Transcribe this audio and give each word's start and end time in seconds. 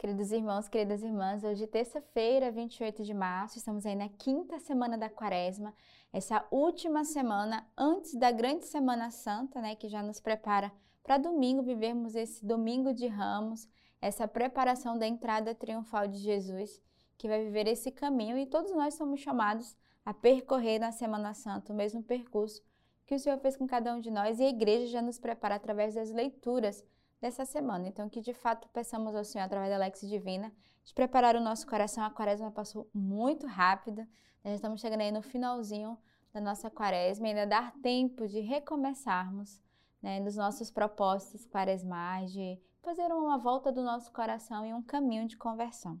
Queridos 0.00 0.32
irmãos, 0.32 0.66
queridas 0.66 1.02
irmãs, 1.02 1.44
hoje 1.44 1.66
terça-feira, 1.66 2.50
28 2.50 3.04
de 3.04 3.12
março, 3.12 3.58
estamos 3.58 3.84
aí 3.84 3.94
na 3.94 4.08
quinta 4.08 4.58
semana 4.58 4.96
da 4.96 5.10
quaresma, 5.10 5.74
essa 6.10 6.42
última 6.50 7.04
semana 7.04 7.68
antes 7.76 8.14
da 8.14 8.30
grande 8.30 8.64
Semana 8.64 9.10
Santa, 9.10 9.60
né, 9.60 9.74
que 9.74 9.90
já 9.90 10.02
nos 10.02 10.18
prepara 10.18 10.72
para 11.02 11.18
domingo 11.18 11.62
vivermos 11.62 12.14
esse 12.14 12.42
domingo 12.42 12.94
de 12.94 13.08
ramos, 13.08 13.68
essa 14.00 14.26
preparação 14.26 14.98
da 14.98 15.06
entrada 15.06 15.54
triunfal 15.54 16.08
de 16.08 16.16
Jesus, 16.16 16.80
que 17.18 17.28
vai 17.28 17.44
viver 17.44 17.68
esse 17.68 17.90
caminho 17.90 18.38
e 18.38 18.46
todos 18.46 18.72
nós 18.72 18.94
somos 18.94 19.20
chamados 19.20 19.76
a 20.02 20.14
percorrer 20.14 20.78
na 20.78 20.92
Semana 20.92 21.34
Santa 21.34 21.74
o 21.74 21.76
mesmo 21.76 22.02
percurso 22.02 22.62
que 23.04 23.16
o 23.16 23.18
Senhor 23.18 23.38
fez 23.38 23.54
com 23.54 23.66
cada 23.66 23.94
um 23.94 24.00
de 24.00 24.10
nós 24.10 24.40
e 24.40 24.44
a 24.44 24.48
igreja 24.48 24.86
já 24.86 25.02
nos 25.02 25.18
prepara 25.18 25.56
através 25.56 25.94
das 25.94 26.10
leituras 26.10 26.82
dessa 27.20 27.44
semana. 27.44 27.86
Então, 27.86 28.08
que 28.08 28.20
de 28.20 28.32
fato 28.32 28.68
peçamos 28.68 29.14
ao 29.14 29.24
Senhor, 29.24 29.44
através 29.44 29.70
da 29.70 29.78
Lex 29.78 30.00
Divina, 30.00 30.52
de 30.84 30.94
preparar 30.94 31.36
o 31.36 31.40
nosso 31.40 31.66
coração. 31.66 32.02
A 32.02 32.10
quaresma 32.10 32.50
passou 32.50 32.88
muito 32.94 33.46
rápida, 33.46 34.08
nós 34.42 34.54
estamos 34.54 34.80
chegando 34.80 35.02
aí 35.02 35.12
no 35.12 35.22
finalzinho 35.22 35.98
da 36.32 36.40
nossa 36.40 36.70
quaresma, 36.70 37.26
ainda 37.26 37.46
dá 37.46 37.72
tempo 37.82 38.26
de 38.26 38.40
recomeçarmos 38.40 39.60
né, 40.00 40.20
nos 40.20 40.36
nossos 40.36 40.70
propósitos 40.70 41.46
quaresmais, 41.46 42.32
de 42.32 42.58
fazer 42.82 43.12
uma 43.12 43.36
volta 43.36 43.70
do 43.70 43.82
nosso 43.82 44.10
coração 44.12 44.64
em 44.64 44.72
um 44.72 44.82
caminho 44.82 45.26
de 45.26 45.36
conversão. 45.36 46.00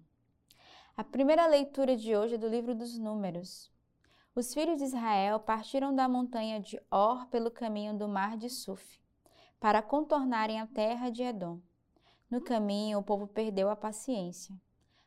A 0.96 1.04
primeira 1.04 1.46
leitura 1.46 1.96
de 1.96 2.16
hoje 2.16 2.36
é 2.36 2.38
do 2.38 2.48
livro 2.48 2.74
dos 2.74 2.98
Números. 2.98 3.70
Os 4.34 4.54
filhos 4.54 4.78
de 4.78 4.84
Israel 4.84 5.40
partiram 5.40 5.94
da 5.94 6.08
montanha 6.08 6.60
de 6.60 6.80
Or 6.90 7.26
pelo 7.26 7.50
caminho 7.50 7.96
do 7.96 8.08
mar 8.08 8.36
de 8.36 8.48
Suf 8.48 9.00
para 9.60 9.82
contornarem 9.82 10.58
a 10.58 10.66
terra 10.66 11.10
de 11.10 11.22
Edom. 11.22 11.60
No 12.30 12.40
caminho, 12.40 12.98
o 12.98 13.02
povo 13.02 13.26
perdeu 13.26 13.68
a 13.68 13.76
paciência. 13.76 14.58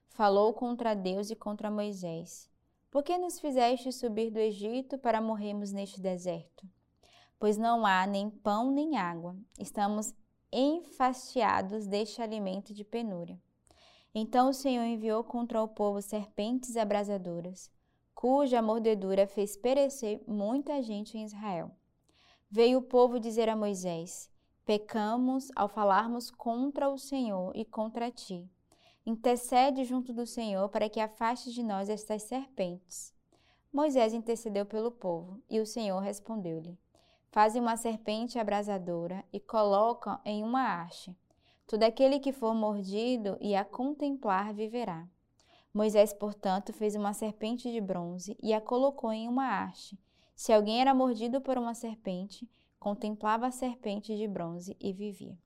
Falou 0.10 0.54
contra 0.54 0.94
Deus 0.94 1.32
e 1.32 1.36
contra 1.36 1.72
Moisés: 1.72 2.48
Por 2.92 3.02
que 3.02 3.18
nos 3.18 3.40
fizeste 3.40 3.92
subir 3.92 4.30
do 4.30 4.38
Egito 4.38 4.98
para 5.00 5.20
morrermos 5.20 5.72
neste 5.72 6.00
deserto? 6.00 6.70
Pois 7.40 7.58
não 7.58 7.84
há 7.86 8.06
nem 8.06 8.30
pão 8.30 8.70
nem 8.70 8.96
água. 8.96 9.36
Estamos 9.60 10.14
enfastiados 10.52 11.88
deste 11.88 12.22
alimento 12.22 12.74
de 12.74 12.84
penúria. 12.84 13.42
Então 14.14 14.50
o 14.50 14.54
Senhor 14.54 14.84
enviou 14.84 15.24
contra 15.24 15.62
o 15.64 15.68
povo 15.68 16.00
serpentes 16.00 16.78
abrasadoras, 16.78 17.72
cuja 18.14 18.62
mordedura 18.62 19.26
fez 19.26 19.58
perecer 19.58 20.22
muita 20.28 20.80
gente 20.84 21.18
em 21.18 21.24
Israel. 21.24 21.72
Veio 22.50 22.78
o 22.78 22.84
povo 22.84 23.20
dizer 23.20 23.50
a 23.50 23.56
Moisés: 23.56 24.32
Pecamos 24.66 25.52
ao 25.58 25.68
falarmos 25.68 26.32
contra 26.32 26.90
o 26.90 26.98
Senhor 26.98 27.52
e 27.54 27.66
contra 27.66 28.10
ti. 28.10 28.50
Intercede 29.06 29.84
junto 29.84 30.14
do 30.14 30.26
Senhor 30.26 30.70
para 30.70 30.88
que 30.88 31.02
afaste 31.02 31.52
de 31.52 31.62
nós 31.62 31.90
estas 31.90 32.24
serpentes. 32.24 33.14
Moisés 33.74 34.14
intercedeu 34.14 34.66
pelo 34.66 34.90
povo, 34.90 35.42
e 35.50 35.60
o 35.60 35.66
Senhor 35.66 36.00
respondeu-lhe: 36.00 36.80
Fazem 37.30 37.62
uma 37.62 37.76
serpente 37.76 38.40
abrasadora 38.40 39.26
e 39.34 39.40
colocam 39.40 40.18
em 40.24 40.44
uma 40.44 40.82
haste. 40.82 41.14
Todo 41.68 41.84
aquele 41.84 42.20
que 42.20 42.32
for 42.32 42.54
mordido 42.54 43.38
e 43.42 43.56
a 43.56 43.66
contemplar 43.66 44.54
viverá. 44.54 45.06
Moisés, 45.74 46.14
portanto, 46.14 46.72
fez 46.72 46.96
uma 46.96 47.14
serpente 47.14 47.70
de 47.70 47.82
bronze 47.82 48.38
e 48.42 48.54
a 48.54 48.62
colocou 48.62 49.12
em 49.12 49.28
uma 49.28 49.64
haste. 49.66 50.00
Se 50.36 50.54
alguém 50.54 50.80
era 50.80 50.94
mordido 50.94 51.42
por 51.42 51.58
uma 51.58 51.74
serpente, 51.74 52.48
contemplava 52.84 53.48
a 53.48 53.52
serpente 53.52 54.14
de 54.14 54.28
bronze 54.28 54.76
e 54.78 54.92
vivia. 54.92 55.38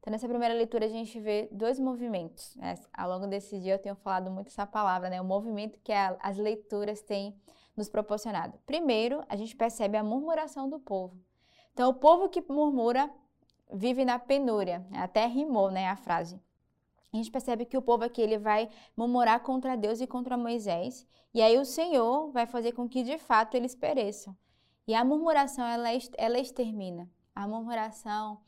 Então, 0.00 0.10
nessa 0.10 0.26
primeira 0.26 0.54
leitura, 0.54 0.86
a 0.86 0.88
gente 0.88 1.20
vê 1.20 1.50
dois 1.52 1.78
movimentos. 1.78 2.56
Né? 2.56 2.74
Ao 2.94 3.10
longo 3.10 3.26
desse 3.26 3.60
dia, 3.60 3.74
eu 3.74 3.78
tenho 3.78 3.94
falado 3.94 4.30
muito 4.30 4.46
essa 4.46 4.66
palavra, 4.66 5.10
né? 5.10 5.20
O 5.20 5.24
movimento 5.24 5.78
que 5.84 5.92
a, 5.92 6.16
as 6.18 6.38
leituras 6.38 7.02
têm 7.02 7.36
nos 7.76 7.90
proporcionado. 7.90 8.58
Primeiro, 8.64 9.22
a 9.28 9.36
gente 9.36 9.54
percebe 9.54 9.98
a 9.98 10.02
murmuração 10.02 10.66
do 10.70 10.80
povo. 10.80 11.14
Então, 11.74 11.90
o 11.90 11.94
povo 11.94 12.30
que 12.30 12.42
murmura 12.50 13.12
vive 13.70 14.02
na 14.02 14.18
penúria. 14.18 14.86
Até 14.92 15.26
rimou, 15.26 15.70
né, 15.70 15.88
a 15.88 15.96
frase. 15.96 16.40
A 17.12 17.16
gente 17.18 17.30
percebe 17.30 17.66
que 17.66 17.76
o 17.76 17.82
povo 17.82 18.02
aqui 18.04 18.22
ele 18.22 18.38
vai 18.38 18.70
murmurar 18.96 19.40
contra 19.40 19.76
Deus 19.76 20.00
e 20.00 20.06
contra 20.06 20.38
Moisés, 20.38 21.06
e 21.34 21.42
aí 21.42 21.58
o 21.58 21.66
Senhor 21.66 22.30
vai 22.30 22.46
fazer 22.46 22.72
com 22.72 22.88
que 22.88 23.02
de 23.02 23.18
fato 23.18 23.56
eles 23.56 23.74
pereçam. 23.74 24.34
E 24.86 24.94
a 24.94 25.04
murmuração, 25.04 25.66
ela, 25.66 25.88
ela 26.16 26.38
extermina. 26.38 27.10
A 27.34 27.46
murmuração, 27.46 28.40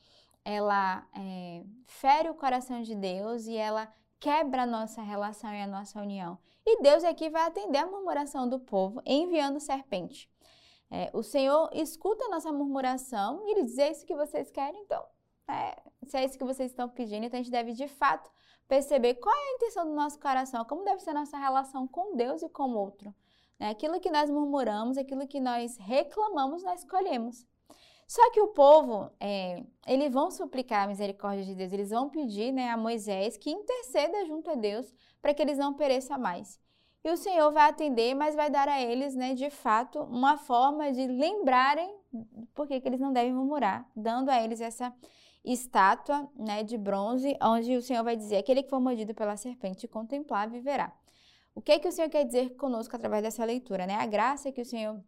ela 0.45 1.07
é, 1.15 1.65
fere 1.87 2.31
o 2.31 2.35
coração 2.35 2.81
de 2.83 2.95
Deus 2.95 3.47
e 3.47 3.57
ela 3.57 3.93
quebra 4.21 4.63
a 4.63 4.67
nossa 4.67 5.03
relação 5.03 5.53
e 5.53 5.61
a 5.61 5.67
nossa 5.67 6.01
união. 6.01 6.39
E 6.65 6.83
Deus 6.83 7.05
aqui 7.05 7.29
vai 7.29 7.43
atender 7.43 7.79
a 7.79 7.87
murmuração 7.87 8.49
do 8.49 8.59
povo 8.61 9.03
enviando 9.05 9.61
serpente. 9.61 10.31
É, 10.91 11.11
o 11.13 11.23
Senhor 11.23 11.71
escuta 11.73 12.25
a 12.25 12.29
nossa 12.29 12.51
murmuração 12.53 13.47
e 13.47 13.53
ele 13.53 13.65
diz: 13.65 13.79
é 13.79 13.91
isso 13.91 14.07
que 14.07 14.15
vocês 14.15 14.51
querem, 14.51 14.81
então. 14.83 15.05
É, 15.47 15.83
se 16.07 16.17
é 16.17 16.25
isso 16.25 16.39
que 16.39 16.45
vocês 16.45 16.71
estão 16.71 16.89
pedindo, 16.89 17.25
então 17.25 17.39
a 17.39 17.43
gente 17.43 17.53
deve 17.53 17.73
de 17.73 17.89
fato 17.89 18.31
perceber 18.67 19.15
qual 19.15 19.35
é 19.35 19.39
a 19.39 19.55
intenção 19.55 19.87
do 19.87 19.95
nosso 19.95 20.21
coração, 20.21 20.65
como 20.65 20.85
deve 20.85 21.01
ser 21.01 21.11
a 21.11 21.15
nossa 21.15 21.39
relação 21.39 21.87
com 21.89 22.17
Deus 22.17 22.43
e 22.43 22.49
com 22.49 22.71
o 22.71 22.77
outro. 22.77 23.15
Né? 23.59 23.71
Aquilo 23.71 24.01
que 24.01 24.11
nós 24.11 24.31
murmuramos, 24.31 24.97
aquilo 24.97 25.27
que 25.27 25.41
nós 25.41 25.77
reclamamos, 25.79 26.63
nós 26.63 26.81
escolhemos. 26.81 27.47
Só 28.07 28.31
que 28.31 28.41
o 28.41 28.49
povo, 28.49 29.11
é, 29.21 29.63
eles 29.87 30.11
vão 30.11 30.31
suplicar 30.31 30.85
a 30.85 30.87
misericórdia 30.87 31.45
de 31.45 31.55
Deus, 31.55 31.73
eles 31.73 31.91
vão 31.91 32.09
pedir 32.09 32.53
né, 32.53 32.71
a 32.71 32.77
Moisés 32.77 33.37
que 33.37 33.51
interceda 33.51 34.25
junto 34.25 34.51
a 34.51 34.55
Deus 34.55 34.95
para 35.21 35.35
que 35.35 35.43
eles 35.43 35.59
não 35.59 35.75
pereçam 35.75 36.19
mais. 36.19 36.59
E 37.05 37.11
o 37.11 37.17
Senhor 37.17 37.53
vai 37.53 37.69
atender, 37.69 38.15
mas 38.15 38.35
vai 38.35 38.51
dar 38.51 38.67
a 38.67 38.81
eles, 38.81 39.15
né, 39.15 39.35
de 39.35 39.51
fato, 39.51 40.01
uma 40.01 40.39
forma 40.39 40.91
de 40.91 41.07
lembrarem 41.07 41.95
por 42.55 42.67
que 42.67 42.81
eles 42.85 42.99
não 42.99 43.13
devem 43.13 43.33
murmurar, 43.33 43.87
dando 43.95 44.31
a 44.31 44.43
eles 44.43 44.61
essa 44.61 44.93
estátua 45.45 46.29
né, 46.35 46.63
de 46.63 46.77
bronze, 46.77 47.37
onde 47.43 47.77
o 47.77 47.83
Senhor 47.83 48.03
vai 48.03 48.17
dizer: 48.17 48.39
aquele 48.39 48.63
que 48.63 48.71
for 48.71 48.81
mordido 48.81 49.15
pela 49.15 49.37
serpente 49.37 49.87
contemplar 49.87 50.49
viverá. 50.49 50.93
O 51.59 51.61
que 51.61 51.73
é 51.73 51.79
que 51.81 51.89
o 51.89 51.91
Senhor 51.91 52.09
quer 52.09 52.25
dizer 52.25 52.55
conosco 52.55 52.95
através 52.95 53.21
dessa 53.21 53.45
leitura? 53.45 53.85
Né? 53.85 53.97
A 53.97 54.07
graça 54.07 54.53
que 54.53 54.61
o 54.61 54.65
Senhor 54.65 55.03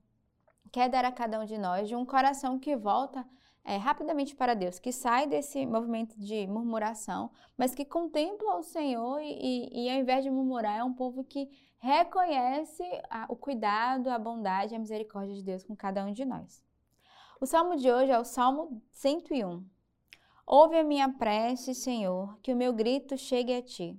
quer 0.73 0.89
dar 0.89 1.05
a 1.05 1.13
cada 1.13 1.39
um 1.39 1.45
de 1.45 1.57
nós 1.57 1.87
de 1.87 1.95
um 1.95 2.05
coração 2.05 2.59
que 2.59 2.75
volta 2.75 3.25
é, 3.65 3.77
rapidamente 3.77 4.35
para 4.35 4.55
Deus, 4.55 4.81
que 4.81 4.91
sai 4.91 5.29
desse 5.29 5.65
movimento 5.65 6.19
de 6.19 6.49
murmuração, 6.49 7.31
mas 7.57 7.73
que 7.73 7.85
contempla 7.85 8.57
o 8.57 8.65
Senhor 8.65 9.21
e, 9.21 9.31
e, 9.31 9.85
e 9.85 9.91
ao 9.91 10.01
invés 10.01 10.25
de 10.25 10.31
murmurar, 10.31 10.77
é 10.77 10.83
um 10.83 10.93
povo 10.93 11.23
que 11.23 11.49
reconhece 11.79 12.83
a, 13.09 13.27
o 13.29 13.37
cuidado, 13.37 14.09
a 14.11 14.19
bondade 14.19 14.75
e 14.75 14.77
a 14.77 14.81
misericórdia 14.81 15.37
de 15.37 15.45
Deus 15.45 15.63
com 15.63 15.77
cada 15.77 16.05
um 16.05 16.13
de 16.13 16.25
nós. 16.25 16.65
O 17.41 17.47
salmo 17.47 17.77
de 17.77 17.89
hoje 17.93 18.11
é 18.11 18.19
o 18.19 18.25
Salmo 18.25 18.83
101. 18.91 19.65
Ouve 20.45 20.79
a 20.79 20.83
minha 20.83 21.11
prece, 21.11 21.77
Senhor, 21.77 22.37
que 22.43 22.53
o 22.53 22.57
meu 22.57 22.73
grito 22.73 23.17
chegue 23.17 23.55
a 23.55 23.63
ti. 23.63 23.97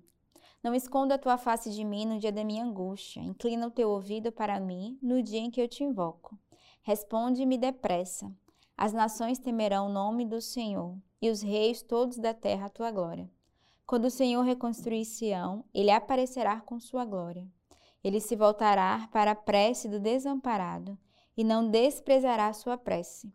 Não 0.64 0.76
esconda 0.76 1.16
a 1.16 1.18
tua 1.18 1.38
face 1.38 1.72
de 1.72 1.84
mim 1.84 2.06
no 2.06 2.20
dia 2.20 2.32
da 2.32 2.44
minha 2.44 2.64
angústia. 2.64 3.20
Inclina 3.20 3.66
o 3.66 3.72
teu 3.72 3.90
ouvido 3.90 4.32
para 4.32 4.60
mim 4.60 5.00
no 5.02 5.22
dia 5.24 5.40
em 5.40 5.50
que 5.50 5.60
eu 5.60 5.68
te 5.68 5.84
invoco. 5.84 6.38
Responde-me 6.84 7.58
depressa. 7.58 8.32
As 8.78 8.94
nações 8.94 9.40
temerão 9.40 9.88
o 9.88 9.92
nome 9.92 10.26
do 10.26 10.40
Senhor, 10.40 10.96
e 11.22 11.30
os 11.30 11.42
reis 11.42 11.82
todos 11.82 12.18
da 12.18 12.34
terra 12.34 12.66
a 12.68 12.70
tua 12.70 12.92
glória. 12.92 13.30
Quando 13.86 14.06
o 14.06 14.12
Senhor 14.12 14.44
reconstruir 14.44 15.06
Sião, 15.06 15.66
ele 15.74 15.92
aparecerá 15.92 16.62
com 16.62 16.80
sua 16.80 17.06
glória. 17.06 17.48
Ele 18.04 18.20
se 18.20 18.36
voltará 18.36 19.08
para 19.12 19.32
a 19.32 19.36
prece 19.36 19.88
do 19.88 20.00
desamparado 20.00 20.98
e 21.36 21.44
não 21.44 21.70
desprezará 21.70 22.48
a 22.48 22.54
sua 22.54 22.78
prece. 22.78 23.34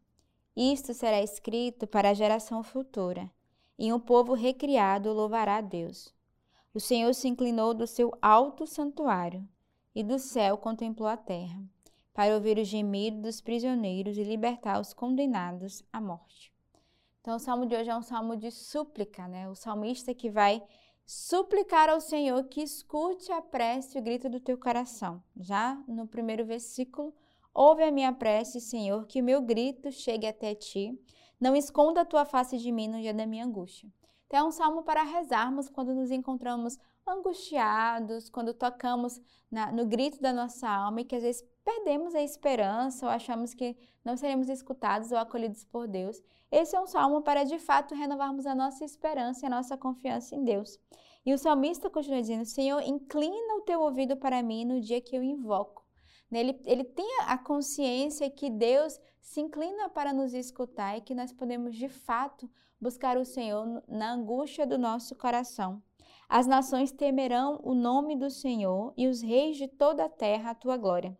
Isto 0.57 0.95
será 0.95 1.21
escrito 1.23 1.87
para 1.87 2.11
a 2.11 2.15
geração 2.15 2.63
futura, 2.63 3.31
e 3.79 3.93
um 3.93 4.01
povo 4.01 4.33
recriado 4.33 5.13
louvará 5.13 5.57
a 5.57 5.61
Deus. 5.61 6.15
O 6.77 6.81
Senhor 6.81 7.15
se 7.15 7.27
inclinou 7.27 7.73
do 7.73 7.87
seu 7.87 8.13
alto 8.21 8.67
santuário 8.67 9.49
e 9.95 10.03
do 10.03 10.19
céu 10.19 10.59
contemplou 10.59 11.09
a 11.09 11.17
terra, 11.17 11.59
para 12.13 12.35
ouvir 12.35 12.59
o 12.59 12.65
gemido 12.65 13.23
dos 13.23 13.41
prisioneiros 13.41 14.19
e 14.19 14.23
libertar 14.23 14.79
os 14.79 14.93
condenados 14.93 15.83
à 15.91 16.03
morte. 16.03 16.53
Então, 17.23 17.37
o 17.37 17.39
salmo 17.39 17.65
de 17.65 17.75
hoje 17.75 17.89
é 17.89 17.97
um 17.97 18.03
salmo 18.03 18.37
de 18.37 18.51
súplica, 18.51 19.27
né? 19.27 19.49
O 19.49 19.55
salmista 19.55 20.13
que 20.13 20.29
vai 20.29 20.63
suplicar 21.07 21.89
ao 21.89 21.99
Senhor 21.99 22.45
que 22.45 22.61
escute 22.61 23.33
a 23.33 23.41
prece 23.41 23.97
e 23.97 24.01
o 24.03 24.05
grito 24.05 24.29
do 24.29 24.39
teu 24.39 24.59
coração. 24.59 25.23
Já 25.35 25.83
no 25.89 26.07
primeiro 26.07 26.45
versículo, 26.45 27.15
ouve 27.55 27.85
a 27.85 27.91
minha 27.91 28.13
prece, 28.13 28.61
Senhor, 28.61 29.07
que 29.07 29.23
o 29.23 29.25
meu 29.25 29.41
grito 29.41 29.91
chegue 29.91 30.27
até 30.27 30.55
ti. 30.55 30.95
Não 31.41 31.57
esconda 31.57 32.03
a 32.03 32.05
tua 32.05 32.27
face 32.27 32.59
de 32.59 32.71
mim 32.71 32.87
no 32.87 33.01
dia 33.01 33.15
da 33.15 33.25
minha 33.25 33.47
angústia. 33.47 33.91
Então, 34.27 34.41
é 34.41 34.45
um 34.45 34.51
salmo 34.51 34.83
para 34.83 35.03
rezarmos 35.03 35.69
quando 35.69 35.95
nos 35.95 36.11
encontramos 36.11 36.79
angustiados, 37.07 38.29
quando 38.29 38.53
tocamos 38.53 39.21
na, 39.51 39.71
no 39.71 39.87
grito 39.87 40.21
da 40.21 40.33
nossa 40.33 40.69
alma 40.69 41.01
e 41.01 41.05
que 41.05 41.15
às 41.15 41.23
vezes 41.23 41.45
perdemos 41.65 42.15
a 42.15 42.23
esperança 42.23 43.07
ou 43.07 43.13
achamos 43.13 43.55
que 43.55 43.77
não 44.05 44.17
seremos 44.17 44.49
escutados 44.49 45.13
ou 45.13 45.19
acolhidos 45.19 45.65
por 45.65 45.87
Deus. 45.87 46.21
Esse 46.51 46.75
é 46.75 46.81
um 46.81 46.87
salmo 46.87 47.23
para 47.23 47.45
de 47.45 47.59
fato 47.59 47.95
renovarmos 47.95 48.47
a 48.47 48.55
nossa 48.55 48.85
esperança 48.85 49.45
e 49.45 49.47
a 49.47 49.51
nossa 49.51 49.77
confiança 49.77 50.35
em 50.35 50.43
Deus. 50.43 50.79
E 51.25 51.33
o 51.33 51.39
salmista 51.39 51.89
continua 51.89 52.21
dizendo: 52.21 52.45
Senhor, 52.45 52.83
inclina 52.83 53.55
o 53.57 53.63
teu 53.63 53.81
ouvido 53.81 54.17
para 54.17 54.43
mim 54.43 54.65
no 54.65 54.81
dia 54.81 55.01
que 55.01 55.17
eu 55.17 55.23
invoco. 55.23 55.86
Ele, 56.33 56.61
ele 56.65 56.85
tem 56.85 57.07
a 57.23 57.39
consciência 57.39 58.29
que 58.31 58.51
Deus 58.51 59.01
se 59.21 59.41
inclina 59.41 59.89
para 59.89 60.13
nos 60.13 60.35
escutar 60.35 60.97
e 60.97 61.01
que 61.01 61.15
nós 61.15 61.33
podemos 61.33 61.75
de 61.75 61.89
fato 61.89 62.51
buscar 62.81 63.17
o 63.17 63.25
Senhor 63.25 63.83
na 63.89 64.13
angústia 64.13 64.67
do 64.67 64.79
nosso 64.79 65.15
coração. 65.15 65.83
As 66.29 66.47
nações 66.47 66.91
temerão 66.91 67.61
o 67.63 67.75
nome 67.75 68.17
do 68.17 68.31
Senhor 68.31 68.93
e 68.97 69.07
os 69.07 69.23
reis 69.23 69.57
de 69.57 69.69
toda 69.69 70.05
a 70.05 70.09
terra 70.09 70.51
a 70.51 70.55
tua 70.55 70.77
glória. 70.77 71.17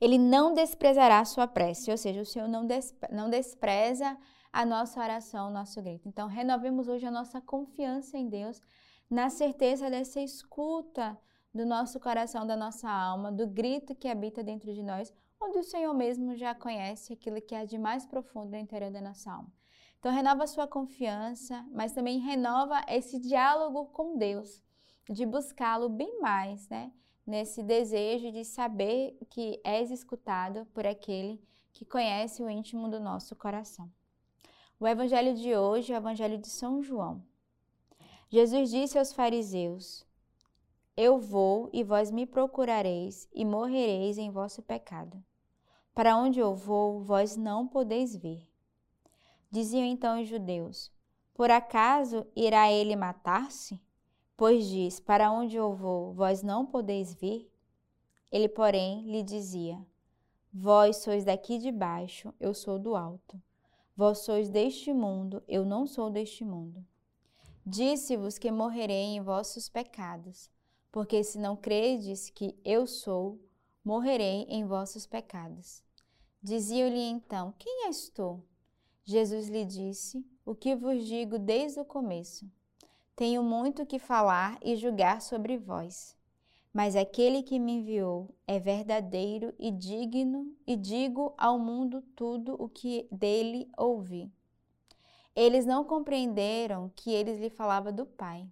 Ele 0.00 0.18
não 0.18 0.52
desprezará 0.52 1.20
a 1.20 1.24
sua 1.24 1.46
prece, 1.46 1.90
ou 1.90 1.96
seja, 1.96 2.20
o 2.20 2.26
Senhor 2.26 2.48
não, 2.48 2.66
despre, 2.66 3.08
não 3.14 3.30
despreza 3.30 4.18
a 4.52 4.66
nossa 4.66 5.00
oração, 5.00 5.48
o 5.48 5.52
nosso 5.52 5.80
grito. 5.80 6.08
Então, 6.08 6.28
renovemos 6.28 6.88
hoje 6.88 7.06
a 7.06 7.10
nossa 7.10 7.40
confiança 7.40 8.18
em 8.18 8.28
Deus, 8.28 8.60
na 9.08 9.30
certeza 9.30 9.88
dessa 9.88 10.20
escuta 10.20 11.18
do 11.54 11.66
nosso 11.66 12.00
coração, 12.00 12.46
da 12.46 12.56
nossa 12.56 12.90
alma, 12.90 13.30
do 13.30 13.46
grito 13.46 13.94
que 13.94 14.08
habita 14.08 14.42
dentro 14.42 14.72
de 14.72 14.82
nós, 14.82 15.12
onde 15.40 15.58
o 15.58 15.64
Senhor 15.64 15.92
mesmo 15.92 16.34
já 16.34 16.54
conhece 16.54 17.12
aquilo 17.12 17.40
que 17.40 17.54
há 17.54 17.64
de 17.64 17.76
mais 17.76 18.06
profundo 18.06 18.50
no 18.50 18.56
interior 18.56 18.90
da 18.90 19.00
nossa 19.00 19.32
alma. 19.32 19.52
Então, 19.98 20.10
renova 20.10 20.46
sua 20.46 20.66
confiança, 20.66 21.64
mas 21.70 21.92
também 21.92 22.18
renova 22.18 22.80
esse 22.88 23.18
diálogo 23.18 23.86
com 23.86 24.16
Deus, 24.16 24.62
de 25.08 25.24
buscá-lo 25.26 25.88
bem 25.88 26.20
mais, 26.20 26.68
né? 26.68 26.92
Nesse 27.24 27.62
desejo 27.62 28.32
de 28.32 28.44
saber 28.44 29.16
que 29.30 29.60
és 29.62 29.90
escutado 29.90 30.66
por 30.74 30.86
aquele 30.86 31.40
que 31.72 31.84
conhece 31.84 32.42
o 32.42 32.50
íntimo 32.50 32.88
do 32.88 32.98
nosso 32.98 33.36
coração. 33.36 33.88
O 34.80 34.88
evangelho 34.88 35.34
de 35.34 35.54
hoje 35.54 35.92
é 35.92 35.96
o 35.96 35.98
evangelho 35.98 36.36
de 36.36 36.48
São 36.48 36.82
João. 36.82 37.22
Jesus 38.28 38.70
disse 38.70 38.98
aos 38.98 39.12
fariseus: 39.12 40.04
Eu 40.96 41.18
vou 41.18 41.70
e 41.72 41.82
vós 41.82 42.10
me 42.10 42.26
procurareis 42.26 43.26
e 43.32 43.44
morrereis 43.46 44.18
em 44.18 44.30
vosso 44.30 44.60
pecado. 44.60 45.22
Para 45.94 46.16
onde 46.16 46.38
eu 46.38 46.54
vou, 46.54 47.00
vós 47.00 47.34
não 47.34 47.66
podeis 47.66 48.14
vir. 48.14 48.46
Diziam 49.50 49.84
então 49.84 50.20
os 50.20 50.28
judeus: 50.28 50.92
Por 51.34 51.50
acaso 51.50 52.26
irá 52.36 52.70
ele 52.70 52.94
matar-se? 52.94 53.80
Pois 54.36 54.66
diz: 54.66 55.00
Para 55.00 55.30
onde 55.30 55.56
eu 55.56 55.72
vou, 55.72 56.12
vós 56.12 56.42
não 56.42 56.66
podeis 56.66 57.14
vir? 57.14 57.50
Ele, 58.30 58.48
porém, 58.48 59.02
lhe 59.02 59.22
dizia: 59.22 59.78
Vós 60.52 60.98
sois 60.98 61.24
daqui 61.24 61.56
de 61.56 61.72
baixo, 61.72 62.34
eu 62.38 62.52
sou 62.52 62.78
do 62.78 62.94
alto. 62.94 63.40
Vós 63.96 64.18
sois 64.18 64.50
deste 64.50 64.92
mundo, 64.92 65.42
eu 65.48 65.64
não 65.64 65.86
sou 65.86 66.10
deste 66.10 66.44
mundo. 66.44 66.84
Disse-vos 67.64 68.36
que 68.36 68.50
morrerei 68.50 69.04
em 69.04 69.20
vossos 69.20 69.68
pecados, 69.68 70.50
porque 70.92 71.24
se 71.24 71.38
não 71.38 71.56
credes 71.56 72.28
que 72.28 72.54
eu 72.62 72.86
sou, 72.86 73.40
morrerei 73.82 74.42
em 74.42 74.66
vossos 74.66 75.06
pecados. 75.06 75.82
Dizia-lhe 76.42 77.00
então: 77.00 77.54
Quem 77.58 77.86
és 77.86 78.10
tu? 78.10 78.44
Jesus 79.02 79.48
lhe 79.48 79.64
disse: 79.64 80.24
O 80.44 80.54
que 80.54 80.76
vos 80.76 81.04
digo 81.06 81.38
desde 81.38 81.80
o 81.80 81.84
começo. 81.84 82.46
Tenho 83.16 83.42
muito 83.42 83.86
que 83.86 83.98
falar 83.98 84.58
e 84.62 84.76
julgar 84.76 85.22
sobre 85.22 85.56
vós. 85.56 86.16
Mas 86.72 86.96
aquele 86.96 87.42
que 87.42 87.58
me 87.58 87.72
enviou 87.72 88.34
é 88.46 88.58
verdadeiro 88.58 89.54
e 89.58 89.70
digno, 89.70 90.54
e 90.66 90.74
digo 90.76 91.34
ao 91.36 91.58
mundo 91.58 92.02
tudo 92.14 92.54
o 92.58 92.68
que 92.68 93.06
dele 93.10 93.70
ouvi. 93.76 94.32
Eles 95.34 95.66
não 95.66 95.84
compreenderam 95.84 96.90
que 96.94 97.10
eles 97.10 97.38
lhe 97.38 97.50
falava 97.50 97.92
do 97.92 98.06
Pai. 98.06 98.46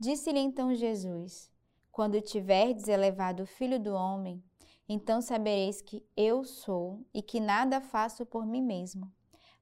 Disse-lhe 0.00 0.40
então 0.40 0.74
Jesus: 0.74 1.48
Quando 1.92 2.20
tiverdes 2.20 2.88
elevado 2.88 3.44
o 3.44 3.46
Filho 3.46 3.78
do 3.78 3.94
Homem, 3.94 4.42
então 4.88 5.20
sabereis 5.20 5.80
que 5.80 6.04
eu 6.16 6.42
sou 6.42 7.06
e 7.14 7.22
que 7.22 7.38
nada 7.38 7.80
faço 7.80 8.26
por 8.26 8.44
mim 8.44 8.62
mesmo 8.62 9.12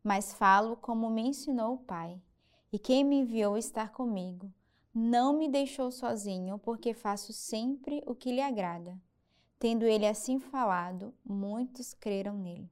mas 0.03 0.33
falo 0.33 0.77
como 0.77 1.11
me 1.11 1.23
ensinou 1.23 1.75
o 1.75 1.79
Pai. 1.79 2.21
E 2.73 2.79
quem 2.79 3.05
me 3.05 3.17
enviou 3.17 3.57
estar 3.57 3.93
comigo 3.93 4.53
não 4.95 5.33
me 5.33 5.49
deixou 5.49 5.91
sozinho, 5.91 6.59
porque 6.59 6.95
faço 6.95 7.33
sempre 7.33 8.03
o 8.07 8.15
que 8.15 8.33
lhe 8.33 8.41
agrada. 8.41 8.99
Tendo 9.59 9.85
ele 9.85 10.07
assim 10.07 10.39
falado, 10.39 11.15
muitos 11.25 11.93
creram 11.95 12.39
nele. 12.39 12.71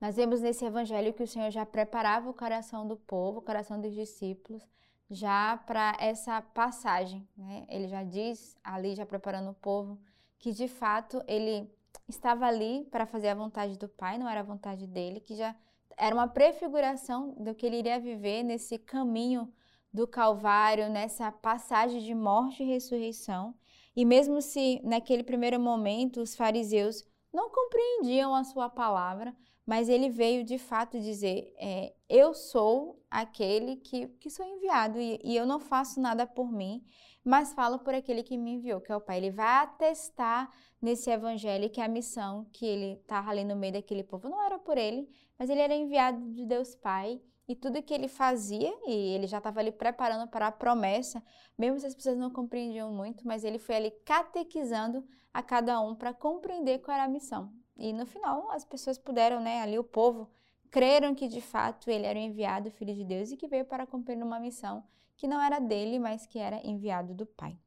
Nós 0.00 0.16
vemos 0.16 0.40
nesse 0.40 0.64
evangelho 0.64 1.12
que 1.12 1.22
o 1.22 1.26
Senhor 1.26 1.50
já 1.50 1.66
preparava 1.66 2.28
o 2.28 2.34
coração 2.34 2.86
do 2.86 2.96
povo, 2.96 3.38
o 3.38 3.42
coração 3.42 3.80
dos 3.80 3.94
discípulos, 3.94 4.62
já 5.10 5.56
para 5.66 5.96
essa 5.98 6.40
passagem. 6.42 7.26
Né? 7.36 7.66
Ele 7.68 7.88
já 7.88 8.02
diz 8.02 8.56
ali, 8.62 8.94
já 8.94 9.06
preparando 9.06 9.50
o 9.50 9.54
povo, 9.54 9.98
que 10.38 10.52
de 10.52 10.68
fato 10.68 11.22
ele 11.26 11.70
estava 12.08 12.46
ali 12.46 12.86
para 12.90 13.06
fazer 13.06 13.28
a 13.28 13.34
vontade 13.34 13.78
do 13.78 13.88
Pai, 13.88 14.18
não 14.18 14.28
era 14.28 14.40
a 14.40 14.44
vontade 14.44 14.86
dele, 14.86 15.20
que 15.20 15.34
já 15.34 15.54
era 15.96 16.14
uma 16.14 16.28
prefiguração 16.28 17.34
do 17.38 17.54
que 17.54 17.66
ele 17.66 17.78
iria 17.78 17.98
viver 17.98 18.42
nesse 18.42 18.78
caminho 18.78 19.52
do 19.92 20.06
Calvário, 20.06 20.88
nessa 20.88 21.32
passagem 21.32 22.00
de 22.00 22.14
morte 22.14 22.62
e 22.62 22.66
ressurreição. 22.66 23.54
E 23.96 24.04
mesmo 24.04 24.40
se 24.40 24.80
naquele 24.84 25.24
primeiro 25.24 25.58
momento 25.58 26.20
os 26.20 26.36
fariseus 26.36 27.04
não 27.32 27.50
compreendiam 27.50 28.34
a 28.34 28.44
sua 28.44 28.68
palavra, 28.68 29.34
mas 29.68 29.86
ele 29.86 30.08
veio 30.08 30.44
de 30.44 30.56
fato 30.56 30.98
dizer: 30.98 31.54
é, 31.58 31.92
Eu 32.08 32.32
sou 32.32 33.04
aquele 33.10 33.76
que, 33.76 34.08
que 34.18 34.30
sou 34.30 34.42
enviado 34.46 34.98
e, 34.98 35.20
e 35.22 35.36
eu 35.36 35.44
não 35.44 35.60
faço 35.60 36.00
nada 36.00 36.26
por 36.26 36.50
mim, 36.50 36.82
mas 37.22 37.52
falo 37.52 37.78
por 37.78 37.92
aquele 37.92 38.22
que 38.22 38.38
me 38.38 38.52
enviou, 38.52 38.80
que 38.80 38.90
é 38.90 38.96
o 38.96 39.00
Pai. 39.00 39.18
Ele 39.18 39.30
vai 39.30 39.64
atestar 39.64 40.50
nesse 40.80 41.10
evangelho 41.10 41.68
que 41.68 41.82
a 41.82 41.86
missão 41.86 42.46
que 42.50 42.64
ele 42.64 42.92
estava 42.94 43.30
ali 43.30 43.44
no 43.44 43.54
meio 43.54 43.74
daquele 43.74 44.02
povo 44.02 44.26
não 44.26 44.42
era 44.42 44.58
por 44.58 44.78
ele, 44.78 45.06
mas 45.38 45.50
ele 45.50 45.60
era 45.60 45.74
enviado 45.74 46.32
de 46.32 46.46
Deus 46.46 46.74
Pai 46.74 47.20
e 47.46 47.54
tudo 47.54 47.82
que 47.82 47.92
ele 47.92 48.08
fazia, 48.08 48.72
e 48.86 49.14
ele 49.14 49.26
já 49.26 49.36
estava 49.36 49.60
ali 49.60 49.70
preparando 49.70 50.26
para 50.30 50.46
a 50.46 50.52
promessa, 50.52 51.22
mesmo 51.58 51.78
se 51.78 51.84
as 51.84 51.94
pessoas 51.94 52.16
não 52.16 52.30
compreendiam 52.30 52.90
muito, 52.90 53.26
mas 53.26 53.44
ele 53.44 53.58
foi 53.58 53.76
ali 53.76 53.90
catequizando 54.06 55.06
a 55.30 55.42
cada 55.42 55.78
um 55.82 55.94
para 55.94 56.14
compreender 56.14 56.78
qual 56.78 56.94
era 56.94 57.04
a 57.04 57.08
missão. 57.08 57.52
E 57.78 57.92
no 57.92 58.04
final, 58.04 58.50
as 58.50 58.64
pessoas 58.64 58.98
puderam, 58.98 59.40
né, 59.40 59.62
ali 59.62 59.78
o 59.78 59.84
povo, 59.84 60.28
creram 60.70 61.14
que 61.14 61.28
de 61.28 61.40
fato 61.40 61.88
ele 61.88 62.04
era 62.04 62.18
o 62.18 62.22
enviado, 62.22 62.68
o 62.68 62.72
filho 62.72 62.94
de 62.94 63.04
Deus, 63.04 63.30
e 63.30 63.36
que 63.36 63.46
veio 63.46 63.64
para 63.64 63.86
cumprir 63.86 64.20
uma 64.22 64.40
missão 64.40 64.82
que 65.16 65.28
não 65.28 65.40
era 65.40 65.58
dele, 65.58 65.98
mas 65.98 66.26
que 66.26 66.38
era 66.38 66.60
enviado 66.66 67.14
do 67.14 67.24
Pai. 67.24 67.58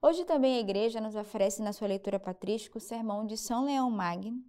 Hoje 0.00 0.24
também 0.24 0.56
a 0.56 0.60
igreja 0.60 1.00
nos 1.00 1.16
oferece 1.16 1.62
na 1.62 1.72
sua 1.72 1.88
leitura 1.88 2.18
patrística 2.18 2.78
o 2.78 2.80
sermão 2.80 3.26
de 3.26 3.36
São 3.36 3.64
Leão 3.64 3.90
Magno, 3.90 4.42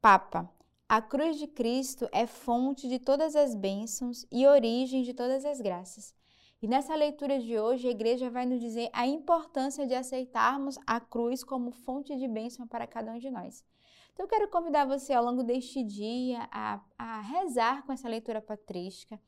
Papa. 0.00 0.50
A 0.88 1.00
cruz 1.00 1.38
de 1.38 1.46
Cristo 1.46 2.08
é 2.12 2.26
fonte 2.26 2.88
de 2.88 2.98
todas 2.98 3.34
as 3.34 3.54
bênçãos 3.54 4.26
e 4.30 4.46
origem 4.46 5.02
de 5.02 5.14
todas 5.14 5.44
as 5.44 5.60
graças. 5.60 6.14
E 6.60 6.66
nessa 6.66 6.94
leitura 6.94 7.38
de 7.38 7.58
hoje, 7.58 7.88
a 7.88 7.90
igreja 7.90 8.30
vai 8.30 8.46
nos 8.46 8.60
dizer 8.60 8.88
a 8.92 9.06
importância 9.06 9.86
de 9.86 9.94
aceitarmos 9.94 10.78
a 10.86 11.00
cruz 11.00 11.42
como 11.42 11.70
fonte 11.70 12.16
de 12.16 12.28
bênção 12.28 12.66
para 12.66 12.86
cada 12.86 13.12
um 13.12 13.18
de 13.18 13.30
nós. 13.30 13.64
Então, 14.12 14.26
eu 14.26 14.28
quero 14.28 14.48
convidar 14.48 14.84
você 14.84 15.12
ao 15.12 15.24
longo 15.24 15.42
deste 15.42 15.82
dia 15.82 16.48
a, 16.50 16.80
a 16.98 17.20
rezar 17.20 17.84
com 17.86 17.92
essa 17.92 18.08
leitura 18.08 18.42
patrística, 18.42 19.18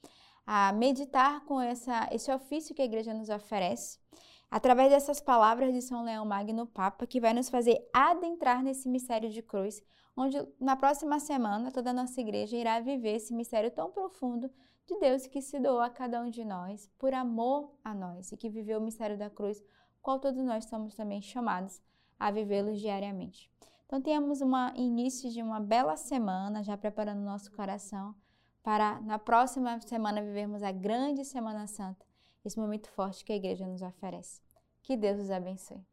a 0.47 0.73
meditar 0.73 1.45
com 1.47 1.61
essa, 1.61 2.09
esse 2.13 2.31
ofício 2.31 2.75
que 2.75 2.83
a 2.83 2.85
igreja 2.85 3.15
nos 3.15 3.31
oferece, 3.31 3.99
através 4.51 4.91
dessas 4.91 5.21
palavras 5.21 5.73
de 5.73 5.81
São 5.81 6.05
Leão 6.05 6.27
Magno 6.27 6.67
Papa, 6.67 7.07
que 7.07 7.21
vai 7.21 7.33
nos 7.33 7.49
fazer 7.49 7.89
adentrar 7.95 8.63
nesse 8.63 8.89
mistério 8.89 9.31
de 9.31 9.41
cruz, 9.41 9.83
onde 10.17 10.37
na 10.61 10.77
próxima 10.77 11.19
semana 11.19 11.73
toda 11.73 11.91
a 11.91 11.95
nossa 11.95 12.21
igreja 12.21 12.57
irá 12.57 12.79
viver 12.79 13.17
esse 13.17 13.33
mistério 13.33 13.71
tão 13.71 13.91
profundo 13.91 14.51
de 14.87 14.99
Deus 14.99 15.27
que 15.27 15.41
se 15.41 15.59
doou 15.59 15.81
a 15.81 15.89
cada 15.89 16.21
um 16.21 16.29
de 16.29 16.45
nós 16.45 16.91
por 16.99 17.15
amor 17.15 17.75
a 17.83 17.95
nós 17.95 18.31
e 18.33 18.37
que 18.37 18.51
viveu 18.51 18.79
o 18.79 18.83
mistério 18.83 19.17
da 19.17 19.31
cruz, 19.31 19.65
qual 20.03 20.21
todos 20.21 20.45
nós 20.45 20.67
somos 20.67 20.95
também 20.95 21.23
chamados 21.23 21.81
a 22.21 22.31
vivê-lo 22.31 22.75
diariamente. 22.75 23.51
Então, 23.87 24.01
tenhamos 24.01 24.41
um 24.41 24.51
início 24.75 25.31
de 25.31 25.43
uma 25.43 25.61
bela 25.61 25.97
semana, 25.97 26.63
já 26.63 26.77
preparando 26.77 27.21
o 27.21 27.25
nosso 27.25 27.53
coração 27.53 28.15
para 28.63 28.99
na 29.03 29.19
próxima 29.19 29.79
semana 29.83 30.23
vivermos 30.23 30.63
a 30.63 30.73
grande 30.73 31.25
Semana 31.25 31.67
Santa, 31.67 32.05
esse 32.45 32.59
momento 32.59 32.89
forte 32.89 33.25
que 33.25 33.33
a 33.33 33.37
igreja 33.37 33.67
nos 33.67 33.83
oferece. 33.83 34.41
Que 34.83 34.97
Deus 34.97 35.21
os 35.21 35.31
abençoe. 35.31 35.85